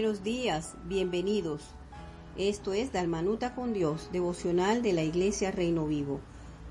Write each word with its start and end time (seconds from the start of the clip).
buenos 0.00 0.22
días, 0.22 0.76
bienvenidos. 0.86 1.74
Esto 2.38 2.72
es 2.72 2.90
Dalmanuta 2.90 3.54
con 3.54 3.74
Dios, 3.74 4.08
devocional 4.10 4.80
de 4.80 4.94
la 4.94 5.02
Iglesia 5.02 5.50
Reino 5.50 5.86
Vivo. 5.86 6.20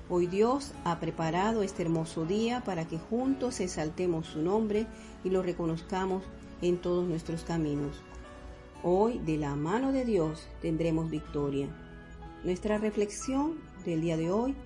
Hoy 0.08 0.26
Dios 0.26 0.72
ha 0.82 0.98
preparado 0.98 1.62
este 1.62 1.82
hermoso 1.82 2.24
día 2.26 2.64
para 2.64 2.88
que 2.88 2.98
juntos 2.98 3.60
exaltemos 3.60 4.26
su 4.26 4.42
nombre 4.42 4.88
y 5.22 5.30
lo 5.30 5.44
reconozcamos 5.44 6.24
en 6.60 6.78
todos 6.78 7.06
nuestros 7.06 7.44
caminos. 7.44 8.02
Hoy, 8.82 9.20
de 9.20 9.36
la 9.36 9.54
mano 9.54 9.92
de 9.92 10.04
Dios, 10.04 10.48
tendremos 10.60 11.08
victoria. 11.08 11.68
Nuestra 12.42 12.78
reflexión 12.78 13.60
del 13.84 14.00
día 14.00 14.16
de 14.16 14.32
hoy 14.32 14.56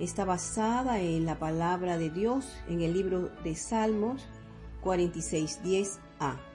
está 0.00 0.26
basada 0.26 1.00
en 1.00 1.24
la 1.24 1.38
palabra 1.38 1.96
de 1.96 2.10
Dios 2.10 2.46
en 2.68 2.82
el 2.82 2.92
libro 2.92 3.30
de 3.42 3.54
Salmos 3.54 4.26
46.10a. 4.84 6.45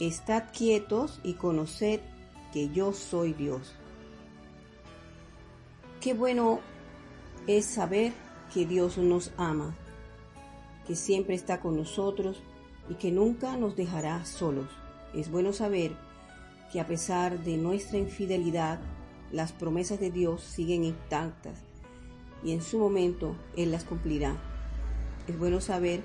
Estad 0.00 0.44
quietos 0.56 1.20
y 1.22 1.34
conoced 1.34 2.00
que 2.54 2.70
yo 2.70 2.94
soy 2.94 3.34
Dios. 3.34 3.74
Qué 6.00 6.14
bueno 6.14 6.60
es 7.46 7.66
saber 7.66 8.14
que 8.54 8.64
Dios 8.64 8.96
nos 8.96 9.30
ama, 9.36 9.76
que 10.86 10.96
siempre 10.96 11.34
está 11.34 11.60
con 11.60 11.76
nosotros 11.76 12.42
y 12.88 12.94
que 12.94 13.12
nunca 13.12 13.58
nos 13.58 13.76
dejará 13.76 14.24
solos. 14.24 14.70
Es 15.12 15.30
bueno 15.30 15.52
saber 15.52 15.94
que 16.72 16.80
a 16.80 16.86
pesar 16.86 17.44
de 17.44 17.58
nuestra 17.58 17.98
infidelidad, 17.98 18.80
las 19.30 19.52
promesas 19.52 20.00
de 20.00 20.10
Dios 20.10 20.42
siguen 20.42 20.82
intactas 20.82 21.58
y 22.42 22.52
en 22.52 22.62
su 22.62 22.78
momento 22.78 23.36
Él 23.54 23.70
las 23.70 23.84
cumplirá. 23.84 24.34
Es 25.28 25.38
bueno 25.38 25.60
saber 25.60 26.00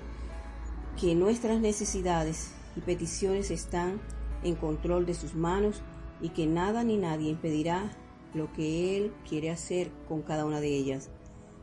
que 1.00 1.14
nuestras 1.14 1.60
necesidades 1.60 2.55
y 2.76 2.80
peticiones 2.80 3.50
están 3.50 4.00
en 4.42 4.54
control 4.54 5.06
de 5.06 5.14
sus 5.14 5.34
manos 5.34 5.82
y 6.20 6.30
que 6.30 6.46
nada 6.46 6.84
ni 6.84 6.96
nadie 6.96 7.30
impedirá 7.30 7.90
lo 8.34 8.52
que 8.52 8.96
Él 8.96 9.12
quiere 9.28 9.50
hacer 9.50 9.90
con 10.08 10.22
cada 10.22 10.44
una 10.44 10.60
de 10.60 10.76
ellas. 10.76 11.10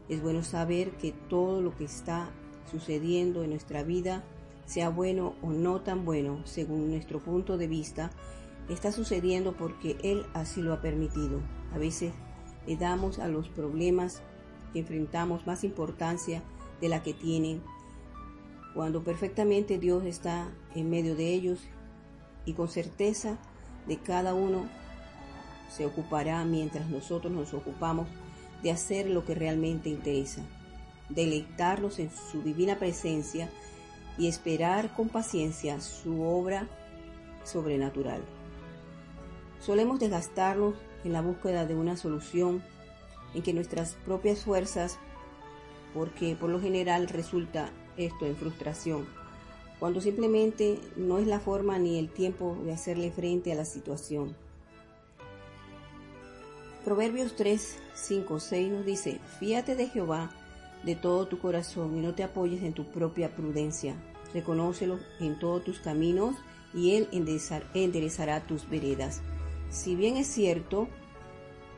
Es 0.10 0.22
bueno 0.22 0.44
saber 0.44 0.92
que 0.98 1.12
todo 1.12 1.62
lo 1.62 1.76
que 1.76 1.86
está 1.86 2.30
sucediendo 2.70 3.44
en 3.44 3.52
nuestra 3.52 3.84
vida, 3.84 4.24
sea 4.66 4.90
bueno 4.90 5.36
o 5.42 5.52
no 5.52 5.82
tan 5.82 6.06
bueno, 6.06 6.42
según 6.46 6.90
nuestro 6.90 7.20
punto 7.20 7.58
de 7.58 7.68
vista, 7.68 8.12
está 8.70 8.92
sucediendo 8.92 9.56
porque 9.56 9.98
Él 10.04 10.26
así 10.34 10.62
lo 10.62 10.74
ha 10.74 10.82
permitido. 10.82 11.42
A 11.74 11.78
veces 11.78 12.14
le 12.66 12.78
damos 12.78 13.20
a 13.20 13.28
los 13.28 13.50
problemas 13.50 14.22
que 14.72 14.80
enfrentamos 14.80 15.46
más 15.46 15.64
importancia 15.64 16.42
de 16.82 16.90
la 16.90 17.04
que 17.04 17.14
tienen, 17.14 17.62
cuando 18.74 19.04
perfectamente 19.04 19.78
Dios 19.78 20.04
está 20.06 20.50
en 20.76 20.90
medio 20.90 21.16
de 21.16 21.28
ellos 21.34 21.60
y 22.46 22.54
con 22.54 22.70
certeza 22.70 23.38
de 23.88 23.98
cada 23.98 24.34
uno 24.34 24.68
se 25.70 25.86
ocupará 25.86 26.44
mientras 26.46 26.90
nosotros 26.90 27.32
nos 27.32 27.54
ocupamos 27.54 28.08
de 28.62 28.72
hacer 28.72 29.10
lo 29.10 29.26
que 29.26 29.36
realmente 29.36 29.90
interesa, 29.90 30.42
deleitarlos 31.10 32.00
en 32.00 32.10
su 32.12 32.42
divina 32.42 32.78
presencia 32.78 33.50
y 34.18 34.28
esperar 34.28 34.94
con 34.96 35.10
paciencia 35.10 35.82
su 35.82 36.22
obra 36.24 36.68
sobrenatural. 37.44 38.22
Solemos 39.60 40.00
desgastarnos 40.00 40.76
en 41.04 41.14
la 41.14 41.22
búsqueda 41.22 41.66
de 41.66 41.76
una 41.76 41.98
solución 41.98 42.64
en 43.34 43.42
que 43.42 43.54
nuestras 43.54 43.96
propias 44.06 44.44
fuerzas, 44.44 45.00
porque 45.94 46.36
por 46.40 46.50
lo 46.50 46.62
general 46.62 47.08
resulta 47.08 47.72
esto 47.98 48.26
en 48.26 48.36
frustración, 48.36 49.06
cuando 49.80 50.02
simplemente 50.02 50.80
no 50.96 51.20
es 51.20 51.28
la 51.28 51.40
forma 51.40 51.78
ni 51.80 52.00
el 52.00 52.10
tiempo 52.10 52.58
de 52.64 52.74
hacerle 52.74 53.12
frente 53.12 53.52
a 53.52 53.56
la 53.56 53.66
situación. 53.66 54.36
Proverbios 56.86 57.36
3, 57.36 57.78
5, 57.94 58.40
6 58.40 58.72
nos 58.72 58.86
dice, 58.86 59.20
fíate 59.40 59.76
de 59.76 59.88
Jehová 59.88 60.32
de 60.84 60.96
todo 60.96 61.28
tu 61.28 61.40
corazón 61.40 61.98
y 61.98 62.02
no 62.02 62.14
te 62.14 62.24
apoyes 62.24 62.62
en 62.64 62.74
tu 62.74 62.86
propia 62.86 63.36
prudencia. 63.36 63.96
Reconócelo 64.34 65.00
en 65.20 65.40
todos 65.40 65.64
tus 65.64 65.80
caminos 65.80 66.36
y 66.74 66.96
Él 66.96 67.08
enderezará 67.12 68.46
tus 68.46 68.70
veredas. 68.70 69.22
Si 69.70 69.96
bien 69.96 70.18
es 70.18 70.28
cierto, 70.28 70.88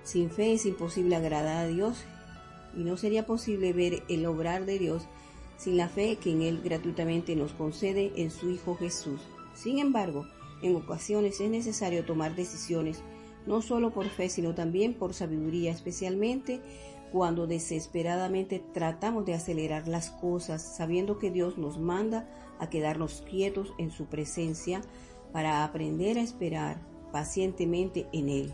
sin 0.03 0.29
fe 0.29 0.53
es 0.53 0.65
imposible 0.65 1.15
agradar 1.15 1.57
a 1.57 1.67
Dios 1.67 2.03
y 2.75 2.83
no 2.83 2.97
sería 2.97 3.25
posible 3.25 3.73
ver 3.73 4.03
el 4.09 4.25
obrar 4.25 4.65
de 4.65 4.79
Dios 4.79 5.07
sin 5.57 5.77
la 5.77 5.87
fe 5.87 6.17
que 6.17 6.31
en 6.31 6.41
Él 6.41 6.61
gratuitamente 6.63 7.35
nos 7.35 7.53
concede 7.53 8.11
en 8.15 8.31
su 8.31 8.49
Hijo 8.49 8.75
Jesús. 8.75 9.21
Sin 9.53 9.79
embargo, 9.79 10.25
en 10.61 10.75
ocasiones 10.75 11.39
es 11.39 11.49
necesario 11.49 12.05
tomar 12.05 12.35
decisiones 12.35 13.01
no 13.45 13.61
solo 13.61 13.91
por 13.91 14.07
fe, 14.09 14.29
sino 14.29 14.55
también 14.55 14.93
por 14.93 15.13
sabiduría, 15.13 15.71
especialmente 15.71 16.61
cuando 17.11 17.47
desesperadamente 17.47 18.63
tratamos 18.73 19.25
de 19.25 19.35
acelerar 19.35 19.87
las 19.87 20.09
cosas, 20.09 20.75
sabiendo 20.75 21.19
que 21.19 21.31
Dios 21.31 21.57
nos 21.57 21.79
manda 21.79 22.27
a 22.59 22.69
quedarnos 22.69 23.23
quietos 23.29 23.73
en 23.77 23.91
su 23.91 24.05
presencia 24.05 24.81
para 25.31 25.63
aprender 25.63 26.17
a 26.17 26.21
esperar 26.21 26.81
pacientemente 27.11 28.07
en 28.11 28.29
Él. 28.29 28.53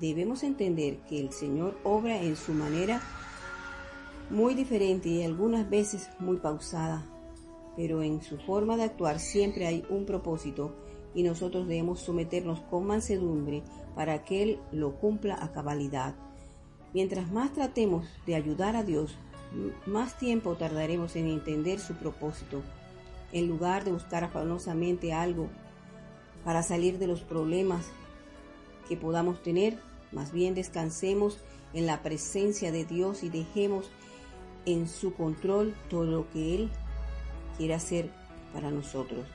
Debemos 0.00 0.42
entender 0.42 0.98
que 1.08 1.20
el 1.20 1.32
Señor 1.32 1.78
obra 1.84 2.20
en 2.20 2.36
su 2.36 2.52
manera 2.52 3.00
muy 4.30 4.54
diferente 4.54 5.08
y 5.08 5.22
algunas 5.22 5.68
veces 5.68 6.10
muy 6.18 6.38
pausada, 6.38 7.04
pero 7.76 8.02
en 8.02 8.22
su 8.22 8.38
forma 8.38 8.76
de 8.76 8.84
actuar 8.84 9.20
siempre 9.20 9.66
hay 9.66 9.84
un 9.90 10.06
propósito 10.06 10.74
y 11.14 11.22
nosotros 11.22 11.66
debemos 11.66 12.00
someternos 12.00 12.60
con 12.62 12.86
mansedumbre 12.86 13.62
para 13.94 14.24
que 14.24 14.42
Él 14.42 14.58
lo 14.72 14.96
cumpla 14.96 15.36
a 15.40 15.52
cabalidad. 15.52 16.14
Mientras 16.92 17.30
más 17.30 17.52
tratemos 17.52 18.06
de 18.26 18.34
ayudar 18.34 18.76
a 18.76 18.82
Dios, 18.82 19.16
más 19.86 20.18
tiempo 20.18 20.56
tardaremos 20.56 21.16
en 21.16 21.28
entender 21.28 21.78
su 21.78 21.94
propósito. 21.94 22.62
En 23.32 23.48
lugar 23.48 23.84
de 23.84 23.92
buscar 23.92 24.24
afanosamente 24.24 25.12
algo 25.12 25.48
para 26.44 26.62
salir 26.62 26.98
de 26.98 27.06
los 27.06 27.22
problemas 27.22 27.86
que 28.88 28.96
podamos 28.96 29.42
tener, 29.42 29.78
más 30.12 30.32
bien 30.32 30.54
descansemos 30.54 31.38
en 31.72 31.86
la 31.86 32.02
presencia 32.02 32.70
de 32.70 32.84
Dios 32.84 33.24
y 33.24 33.28
dejemos 33.30 33.90
en 34.66 34.88
su 34.88 35.14
control 35.14 35.74
todo 35.88 36.04
lo 36.04 36.30
que 36.30 36.54
Él 36.54 36.70
quiere 37.56 37.74
hacer 37.74 38.10
para 38.52 38.70
nosotros. 38.70 39.26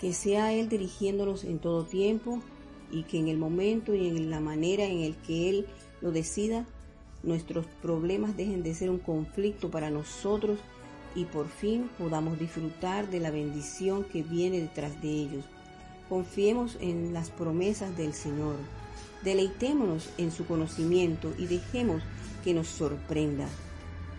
Que 0.00 0.12
sea 0.12 0.52
Él 0.52 0.68
dirigiéndonos 0.68 1.44
en 1.44 1.58
todo 1.58 1.84
tiempo 1.84 2.40
y 2.90 3.04
que 3.04 3.18
en 3.18 3.28
el 3.28 3.38
momento 3.38 3.94
y 3.94 4.06
en 4.08 4.30
la 4.30 4.40
manera 4.40 4.84
en 4.84 5.00
el 5.00 5.16
que 5.16 5.48
Él 5.48 5.66
lo 6.00 6.12
decida, 6.12 6.66
nuestros 7.22 7.66
problemas 7.82 8.36
dejen 8.36 8.62
de 8.62 8.74
ser 8.74 8.90
un 8.90 8.98
conflicto 8.98 9.70
para 9.70 9.90
nosotros 9.90 10.58
y 11.14 11.24
por 11.24 11.48
fin 11.48 11.90
podamos 11.98 12.38
disfrutar 12.38 13.08
de 13.08 13.20
la 13.20 13.30
bendición 13.30 14.04
que 14.04 14.22
viene 14.22 14.60
detrás 14.60 15.00
de 15.00 15.08
ellos. 15.08 15.44
Confiemos 16.08 16.76
en 16.80 17.12
las 17.12 17.30
promesas 17.30 17.96
del 17.96 18.12
Señor. 18.12 18.56
Deleitémonos 19.26 20.08
en 20.18 20.30
su 20.30 20.46
conocimiento 20.46 21.34
y 21.36 21.48
dejemos 21.48 22.00
que 22.44 22.54
nos 22.54 22.68
sorprenda. 22.68 23.48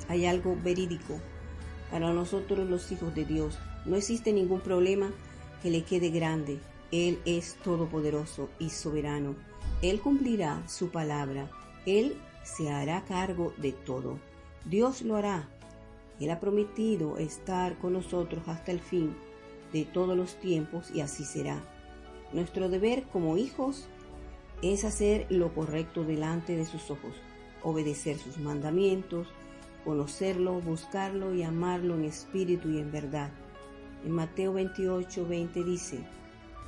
Hay 0.09 0.25
algo 0.25 0.57
verídico 0.61 1.21
para 1.89 2.11
nosotros 2.11 2.69
los 2.69 2.91
hijos 2.91 3.15
de 3.15 3.23
Dios. 3.23 3.57
No 3.85 3.95
existe 3.95 4.33
ningún 4.33 4.59
problema 4.59 5.13
que 5.63 5.69
le 5.71 5.83
quede 5.83 6.09
grande. 6.09 6.59
Él 6.91 7.19
es 7.23 7.55
todopoderoso 7.63 8.49
y 8.59 8.69
soberano. 8.69 9.37
Él 9.81 10.01
cumplirá 10.01 10.61
su 10.67 10.89
palabra. 10.89 11.49
Él 11.85 12.17
se 12.43 12.69
hará 12.69 13.05
cargo 13.05 13.53
de 13.55 13.71
todo. 13.71 14.19
Dios 14.65 15.03
lo 15.03 15.15
hará. 15.15 15.47
Él 16.19 16.31
ha 16.31 16.41
prometido 16.41 17.17
estar 17.17 17.77
con 17.77 17.93
nosotros 17.93 18.43
hasta 18.49 18.73
el 18.73 18.81
fin 18.81 19.15
de 19.71 19.85
todos 19.85 20.17
los 20.17 20.35
tiempos 20.35 20.91
y 20.93 20.99
así 20.99 21.23
será. 21.23 21.63
Nuestro 22.33 22.67
deber 22.67 23.03
como 23.03 23.37
hijos 23.37 23.87
es 24.61 24.83
hacer 24.83 25.27
lo 25.29 25.53
correcto 25.53 26.03
delante 26.03 26.55
de 26.55 26.65
sus 26.65 26.89
ojos 26.89 27.13
obedecer 27.67 28.17
sus 28.17 28.37
mandamientos, 28.37 29.27
conocerlo, 29.83 30.61
buscarlo 30.61 31.33
y 31.33 31.43
amarlo 31.43 31.95
en 31.95 32.05
espíritu 32.05 32.69
y 32.69 32.79
en 32.79 32.91
verdad. 32.91 33.31
En 34.05 34.11
Mateo 34.11 34.53
28, 34.53 35.27
20 35.27 35.63
dice, 35.63 36.05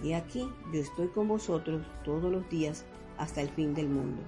Y 0.04 0.14
aquí 0.14 0.50
yo 0.74 0.82
estoy 0.82 1.08
con 1.10 1.28
vosotros 1.28 1.86
todos 2.04 2.32
los 2.32 2.50
días 2.50 2.86
hasta 3.18 3.42
el 3.42 3.50
fin 3.50 3.74
del 3.74 3.90
mundo. 3.90 4.22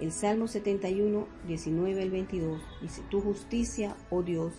El 0.00 0.10
Salmo 0.10 0.48
71, 0.48 1.28
19 1.46 2.02
al 2.02 2.10
22 2.10 2.60
dice, 2.82 3.02
Tu 3.10 3.20
justicia, 3.20 3.96
oh 4.10 4.22
Dios, 4.22 4.54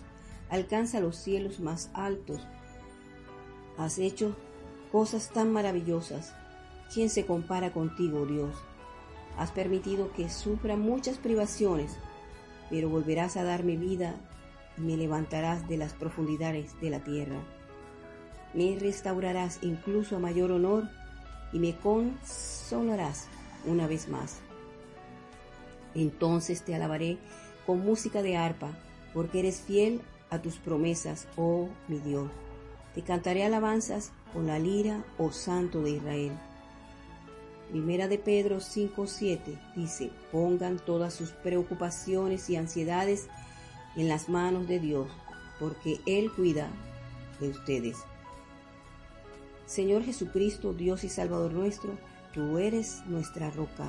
alcanza 0.48 1.00
los 1.00 1.16
cielos 1.16 1.60
más 1.60 1.90
altos. 1.92 2.46
Has 3.76 3.98
hecho 3.98 4.34
cosas 4.90 5.30
tan 5.30 5.52
maravillosas. 5.52 6.34
¿Quién 6.92 7.10
se 7.10 7.26
compara 7.26 7.72
contigo, 7.72 8.26
Dios? 8.26 8.54
Has 9.36 9.50
permitido 9.50 10.12
que 10.12 10.30
sufra 10.30 10.76
muchas 10.76 11.18
privaciones, 11.18 11.98
pero 12.70 12.88
volverás 12.88 13.36
a 13.36 13.44
darme 13.44 13.76
vida 13.76 14.14
y 14.78 14.80
me 14.80 14.96
levantarás 14.96 15.68
de 15.68 15.76
las 15.76 15.92
profundidades 15.92 16.78
de 16.80 16.90
la 16.90 17.00
tierra. 17.00 17.36
me 18.54 18.78
restaurarás 18.78 19.58
incluso 19.62 20.16
a 20.16 20.18
mayor 20.18 20.50
honor 20.50 20.88
y 21.52 21.58
me 21.58 21.76
consolarás 21.76 23.26
una 23.66 23.86
vez 23.86 24.08
más. 24.08 24.40
Entonces 25.94 26.62
te 26.62 26.74
alabaré 26.74 27.18
con 27.66 27.80
música 27.80 28.22
de 28.22 28.36
arpa, 28.36 28.70
porque 29.12 29.40
eres 29.40 29.60
fiel 29.60 30.00
a 30.30 30.40
tus 30.40 30.56
promesas, 30.56 31.26
oh 31.36 31.68
mi 31.88 31.98
Dios. 31.98 32.30
Te 32.94 33.02
cantaré 33.02 33.44
alabanzas 33.44 34.12
con 34.32 34.46
la 34.46 34.58
lira, 34.58 35.04
oh 35.18 35.32
Santo 35.32 35.82
de 35.82 35.90
Israel. 35.90 36.32
Primera 37.70 38.06
de 38.06 38.18
Pedro 38.18 38.60
5:7 38.60 39.58
dice, 39.74 40.10
pongan 40.30 40.78
todas 40.78 41.14
sus 41.14 41.30
preocupaciones 41.30 42.48
y 42.48 42.56
ansiedades 42.56 43.28
en 43.96 44.08
las 44.08 44.28
manos 44.28 44.68
de 44.68 44.78
Dios, 44.78 45.08
porque 45.58 46.00
Él 46.06 46.30
cuida 46.32 46.70
de 47.40 47.48
ustedes. 47.48 47.96
Señor 49.66 50.04
Jesucristo, 50.04 50.74
Dios 50.74 51.02
y 51.02 51.08
Salvador 51.08 51.52
nuestro, 51.52 51.98
tú 52.32 52.58
eres 52.58 53.02
nuestra 53.06 53.50
roca, 53.50 53.88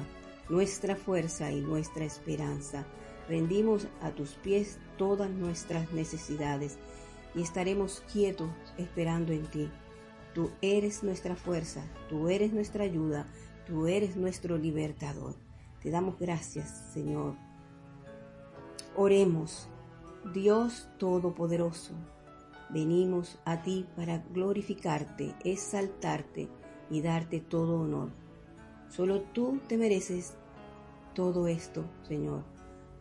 nuestra 0.50 0.96
fuerza 0.96 1.52
y 1.52 1.62
nuestra 1.62 2.04
esperanza. 2.04 2.86
Rendimos 3.30 3.88
a 4.02 4.10
tus 4.12 4.32
pies 4.32 4.80
todas 4.98 5.30
nuestras 5.30 5.92
necesidades 5.92 6.78
y 7.36 7.44
estaremos 7.44 8.02
quietos 8.12 8.50
esperando 8.78 9.34
en 9.34 9.46
ti. 9.46 9.70
Tú 10.34 10.50
eres 10.62 11.04
nuestra 11.04 11.36
fuerza, 11.36 11.84
tú 12.10 12.30
eres 12.30 12.54
nuestra 12.54 12.84
ayuda, 12.84 13.28
tú 13.68 13.88
eres 13.88 14.16
nuestro 14.16 14.58
libertador. 14.58 15.36
Te 15.82 15.92
damos 15.92 16.18
gracias, 16.18 16.92
Señor. 16.94 17.36
Oremos, 18.96 19.68
Dios 20.34 20.90
Todopoderoso 20.98 21.94
Venimos 22.70 23.40
a 23.46 23.62
ti 23.62 23.86
para 23.96 24.18
glorificarte, 24.18 25.34
exaltarte 25.46 26.50
y 26.90 27.02
darte 27.02 27.40
todo 27.40 27.80
honor. 27.80 28.10
Solo 28.90 29.22
tú 29.22 29.62
te 29.70 29.78
mereces 29.78 30.34
todo 31.14 31.48
esto, 31.48 31.86
Señor, 32.08 32.44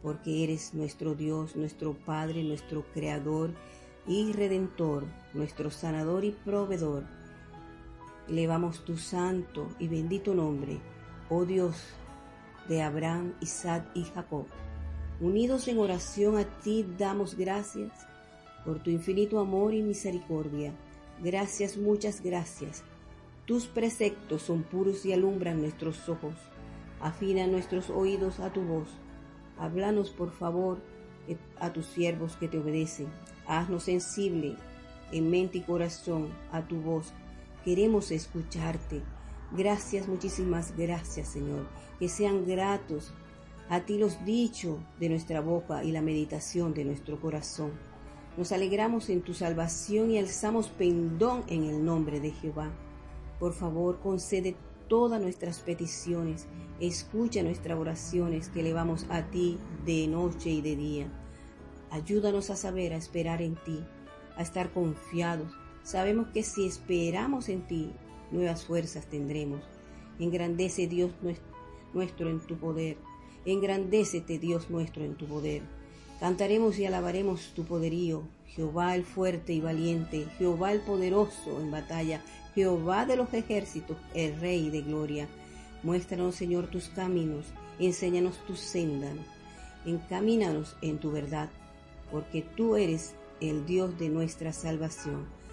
porque 0.03 0.45
eres 0.45 0.73
nuestro 0.73 1.15
Dios, 1.17 1.57
nuestro 1.57 1.95
Padre, 1.95 2.45
nuestro 2.45 2.85
Creador 2.93 3.55
y 4.07 4.33
Redentor, 4.33 5.05
nuestro 5.35 5.71
sanador 5.71 6.25
y 6.25 6.31
proveedor. 6.31 7.05
Elevamos 8.29 8.85
tu 8.85 8.97
santo 8.97 9.69
y 9.79 9.89
bendito 9.89 10.35
nombre, 10.35 10.81
oh 11.31 11.45
Dios 11.45 11.77
de 12.69 12.83
Abraham, 12.83 13.35
Isaac 13.41 13.87
y 13.95 14.05
Jacob. 14.05 14.47
Unidos 15.21 15.69
en 15.69 15.79
oración 15.79 16.37
a 16.37 16.45
ti 16.45 16.85
damos 16.99 17.37
gracias 17.37 17.93
por 18.65 18.83
tu 18.83 18.91
infinito 18.91 19.39
amor 19.39 19.75
y 19.75 19.83
misericordia. 19.83 20.73
Gracias, 21.23 21.77
muchas 21.77 22.21
gracias. 22.21 22.83
Tus 23.47 23.67
preceptos 23.67 24.43
son 24.43 24.65
puros 24.65 25.07
y 25.07 25.13
alumbran 25.13 25.61
nuestros 25.61 26.09
ojos. 26.09 26.35
Afina 27.01 27.47
nuestros 27.47 27.91
oídos 27.91 28.41
a 28.41 28.53
tu 28.53 28.63
voz. 28.63 28.89
Háblanos, 29.57 30.11
por 30.11 30.33
favor, 30.33 30.79
a 31.61 31.73
tus 31.73 31.87
siervos 31.87 32.37
que 32.37 32.49
te 32.49 32.59
obedecen. 32.59 33.07
Haznos 33.47 33.85
sensible 33.85 34.57
en 35.13 35.31
mente 35.31 35.59
y 35.59 35.61
corazón 35.63 36.29
a 36.53 36.63
tu 36.67 36.81
voz. 36.81 37.13
Queremos 37.67 38.13
escucharte. 38.13 39.03
Gracias, 39.51 40.07
muchísimas 40.07 40.77
gracias, 40.77 41.27
Señor. 41.27 41.67
Que 41.99 42.09
sean 42.09 42.47
gratos 42.47 43.13
a 43.69 43.81
ti 43.81 43.99
los 43.99 44.25
dichos 44.25 44.79
de 45.01 45.09
nuestra 45.09 45.41
boca 45.41 45.83
y 45.83 45.91
la 45.91 46.01
meditación 46.01 46.75
de 46.75 46.85
nuestro 46.85 47.21
corazón. 47.21 47.73
Nos 48.37 48.53
alegramos 48.53 49.09
en 49.09 49.21
tu 49.21 49.35
salvación 49.35 50.13
y 50.13 50.19
alzamos 50.19 50.69
pendón 50.69 51.43
en 51.49 51.65
el 51.65 51.85
nombre 51.85 52.21
de 52.21 52.31
Jehová. 52.31 52.71
Por 53.41 53.53
favor, 53.53 53.99
concede 53.99 54.55
todas 54.87 55.21
nuestras 55.21 55.59
peticiones, 55.59 56.47
escucha 56.79 57.43
nuestras 57.43 57.81
oraciones 57.81 58.49
que 58.49 58.61
elevamos 58.61 59.07
a 59.11 59.29
ti 59.29 59.59
de 59.85 60.07
noche 60.07 60.51
y 60.51 60.63
de 60.63 60.77
día. 60.77 61.13
Ayúdanos 61.91 62.49
a 62.51 62.55
saber, 62.55 62.93
a 62.93 62.97
esperar 62.97 63.43
en 63.43 63.57
ti, 63.65 63.85
a 64.37 64.43
estar 64.43 64.73
confiados. 64.73 65.53
Sabemos 65.87 66.27
que 66.35 66.43
si 66.43 66.67
esperamos 66.67 67.49
en 67.49 67.63
ti, 67.63 67.93
nuevas 68.33 68.65
fuerzas 68.65 69.07
tendremos. 69.07 69.61
Engrandece 70.19 70.89
Dios 70.89 71.13
nuestro 71.93 72.29
en 72.29 72.41
tu 72.41 72.57
poder. 72.57 72.97
Engrandécete 73.45 74.41
Dios 74.41 74.69
nuestro 74.69 75.05
en 75.05 75.15
tu 75.15 75.27
poder. 75.27 75.63
Cantaremos 76.19 76.77
y 76.81 76.87
alabaremos 76.87 77.53
tu 77.55 77.65
poderío, 77.65 78.25
Jehová 78.47 78.97
el 78.97 79.05
fuerte 79.05 79.53
y 79.53 79.61
valiente, 79.61 80.27
Jehová 80.39 80.73
el 80.73 80.81
poderoso 80.81 81.61
en 81.61 81.71
batalla, 81.71 82.21
Jehová 82.57 83.07
de 83.07 83.15
los 83.15 83.33
ejércitos, 83.33 83.97
el 84.13 84.41
Rey 84.41 84.71
de 84.71 84.83
gloria. 84.83 85.29
Muéstranos, 85.85 86.35
Señor, 86.35 86.67
tus 86.67 86.89
caminos, 86.89 87.47
enséñanos 87.79 88.45
tus 88.49 88.59
sendas, 88.59 89.15
encamínanos 89.85 90.75
en 90.83 90.99
tu 90.99 91.13
verdad, 91.13 91.49
porque 92.11 92.43
tú 92.43 92.75
eres 92.75 93.15
el 93.41 93.67
Dios 93.67 93.97
de 94.01 94.09
nuestra 94.09 94.53
salvación. 94.53 95.46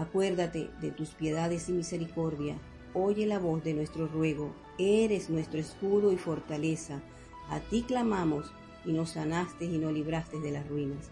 Acuérdate 0.00 0.70
de 0.80 0.92
tus 0.92 1.10
piedades 1.10 1.68
y 1.68 1.72
misericordia, 1.72 2.56
oye 2.94 3.26
la 3.26 3.38
voz 3.38 3.62
de 3.62 3.74
nuestro 3.74 4.06
ruego, 4.06 4.50
eres 4.78 5.28
nuestro 5.28 5.60
escudo 5.60 6.10
y 6.10 6.16
fortaleza. 6.16 7.02
A 7.50 7.60
ti 7.60 7.82
clamamos 7.82 8.50
y 8.86 8.92
nos 8.92 9.10
sanaste 9.10 9.66
y 9.66 9.76
nos 9.76 9.92
libraste 9.92 10.40
de 10.40 10.52
las 10.52 10.66
ruinas. 10.66 11.10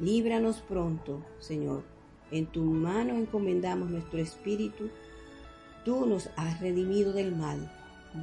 Líbranos 0.00 0.62
pronto, 0.62 1.22
Señor. 1.40 1.82
En 2.30 2.46
tu 2.46 2.62
mano 2.62 3.16
encomendamos 3.16 3.90
nuestro 3.90 4.18
espíritu. 4.18 4.88
Tú 5.84 6.06
nos 6.06 6.30
has 6.36 6.58
redimido 6.58 7.12
del 7.12 7.36
mal. 7.36 7.70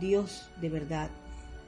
Dios 0.02 0.50
de 0.60 0.70
verdad, 0.70 1.12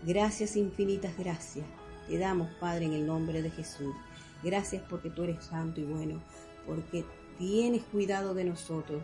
gracias 0.04 0.56
infinitas 0.56 1.16
gracias. 1.16 1.68
Te 2.08 2.18
damos, 2.18 2.50
Padre, 2.60 2.86
en 2.86 2.94
el 2.94 3.06
nombre 3.06 3.44
de 3.44 3.52
Jesús. 3.52 3.94
Gracias 4.42 4.82
porque 4.90 5.12
tú 5.12 5.26
eres 5.26 5.46
santo 5.46 5.80
y 5.80 5.84
bueno, 5.84 6.20
porque 6.66 7.06
tienes 7.42 7.82
cuidado 7.86 8.36
de 8.36 8.44
nosotros 8.44 9.02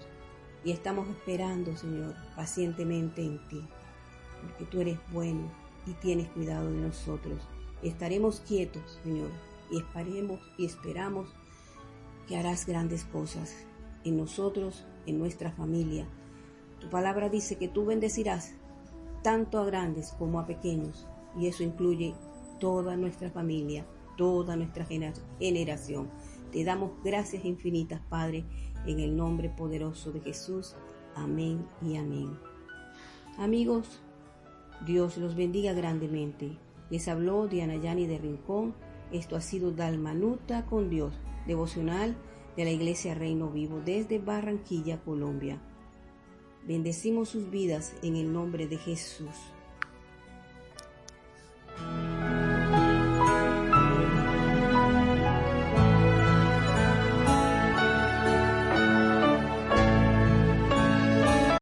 y 0.63 0.69
estamos 0.69 1.09
esperando, 1.09 1.75
Señor, 1.75 2.13
pacientemente 2.35 3.23
en 3.23 3.39
ti, 3.47 3.67
porque 4.39 4.65
tú 4.65 4.79
eres 4.79 4.99
bueno 5.11 5.51
y 5.87 5.93
tienes 5.93 6.29
cuidado 6.29 6.69
de 6.69 6.77
nosotros. 6.77 7.41
Estaremos 7.81 8.41
quietos, 8.41 8.99
Señor, 9.03 9.31
y 9.71 9.79
esperemos 9.79 10.39
y 10.55 10.67
esperamos 10.67 11.33
que 12.27 12.37
harás 12.37 12.67
grandes 12.67 13.05
cosas 13.05 13.55
en 14.03 14.17
nosotros, 14.17 14.85
en 15.07 15.17
nuestra 15.17 15.51
familia. 15.51 16.07
Tu 16.79 16.91
palabra 16.91 17.29
dice 17.29 17.57
que 17.57 17.67
tú 17.67 17.85
bendecirás 17.85 18.53
tanto 19.23 19.57
a 19.57 19.65
grandes 19.65 20.11
como 20.19 20.39
a 20.39 20.45
pequeños, 20.45 21.07
y 21.39 21.47
eso 21.47 21.63
incluye 21.63 22.13
toda 22.59 22.97
nuestra 22.97 23.31
familia, 23.31 23.87
toda 24.15 24.55
nuestra 24.55 24.85
generación. 24.85 26.11
Te 26.51 26.63
damos 26.63 26.91
gracias 27.03 27.45
infinitas, 27.45 28.01
Padre, 28.09 28.45
en 28.85 28.99
el 28.99 29.15
nombre 29.15 29.49
poderoso 29.49 30.11
de 30.11 30.21
Jesús. 30.21 30.75
Amén 31.15 31.65
y 31.81 31.97
amén. 31.97 32.37
Amigos, 33.37 34.01
Dios 34.85 35.17
los 35.17 35.35
bendiga 35.35 35.73
grandemente. 35.73 36.57
Les 36.89 37.07
habló 37.07 37.47
Diana 37.47 37.75
Yani 37.75 38.07
de 38.07 38.17
Rincón. 38.17 38.75
Esto 39.11 39.35
ha 39.35 39.41
sido 39.41 39.71
Dalmanuta 39.71 40.65
con 40.65 40.89
Dios, 40.89 41.13
devocional 41.45 42.15
de 42.55 42.65
la 42.65 42.71
Iglesia 42.71 43.13
Reino 43.13 43.49
Vivo 43.49 43.81
desde 43.83 44.19
Barranquilla, 44.19 45.01
Colombia. 45.03 45.61
Bendecimos 46.65 47.29
sus 47.29 47.49
vidas 47.49 47.95
en 48.03 48.15
el 48.15 48.33
nombre 48.33 48.67
de 48.67 48.77
Jesús. 48.77 49.35